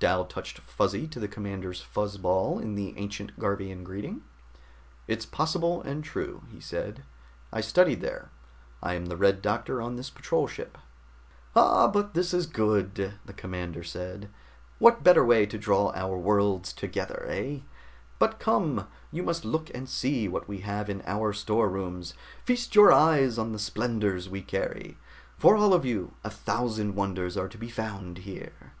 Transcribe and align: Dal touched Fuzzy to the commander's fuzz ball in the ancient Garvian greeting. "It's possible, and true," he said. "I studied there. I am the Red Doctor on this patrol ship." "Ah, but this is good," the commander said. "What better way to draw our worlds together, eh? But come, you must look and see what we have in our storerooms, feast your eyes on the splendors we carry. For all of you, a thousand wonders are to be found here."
Dal 0.00 0.24
touched 0.24 0.58
Fuzzy 0.58 1.06
to 1.06 1.20
the 1.20 1.28
commander's 1.28 1.80
fuzz 1.80 2.18
ball 2.18 2.58
in 2.58 2.74
the 2.74 2.92
ancient 2.98 3.38
Garvian 3.38 3.84
greeting. 3.84 4.22
"It's 5.06 5.24
possible, 5.24 5.80
and 5.82 6.02
true," 6.02 6.42
he 6.50 6.58
said. 6.58 7.04
"I 7.52 7.60
studied 7.60 8.00
there. 8.00 8.30
I 8.82 8.94
am 8.94 9.06
the 9.06 9.16
Red 9.16 9.42
Doctor 9.42 9.80
on 9.80 9.94
this 9.94 10.10
patrol 10.10 10.48
ship." 10.48 10.76
"Ah, 11.54 11.86
but 11.86 12.14
this 12.14 12.34
is 12.34 12.46
good," 12.46 13.14
the 13.24 13.32
commander 13.32 13.84
said. 13.84 14.28
"What 14.80 15.04
better 15.04 15.24
way 15.24 15.46
to 15.46 15.56
draw 15.56 15.92
our 15.94 16.18
worlds 16.18 16.72
together, 16.72 17.26
eh? 17.28 17.60
But 18.18 18.40
come, 18.40 18.88
you 19.12 19.22
must 19.22 19.44
look 19.44 19.72
and 19.72 19.88
see 19.88 20.26
what 20.26 20.48
we 20.48 20.62
have 20.62 20.90
in 20.90 21.00
our 21.06 21.32
storerooms, 21.32 22.14
feast 22.44 22.74
your 22.74 22.90
eyes 22.92 23.38
on 23.38 23.52
the 23.52 23.58
splendors 23.60 24.28
we 24.28 24.42
carry. 24.42 24.98
For 25.38 25.54
all 25.56 25.72
of 25.72 25.84
you, 25.84 26.14
a 26.24 26.30
thousand 26.30 26.96
wonders 26.96 27.36
are 27.36 27.46
to 27.48 27.56
be 27.56 27.70
found 27.70 28.18
here." 28.26 28.72